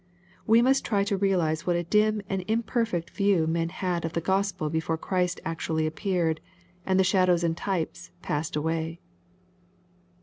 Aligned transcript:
We 0.47 0.63
must 0.63 0.83
try 0.83 1.03
to 1.03 1.15
realize 1.15 1.67
what 1.67 1.75
a 1.75 1.83
dim 1.83 2.23
and 2.27 2.43
im 2.47 2.63
perfect 2.63 3.11
view 3.11 3.45
men 3.45 3.69
had 3.69 4.03
of 4.03 4.13
the 4.13 4.19
Gospel 4.19 4.67
before 4.67 4.97
Christ 4.97 5.39
actu 5.45 5.73
ally 5.73 5.83
appeared, 5.83 6.41
and 6.87 6.99
the 6.99 7.03
shadows 7.03 7.43
and 7.43 7.55
types 7.55 8.09
passed 8.23 8.55
away. 8.55 8.99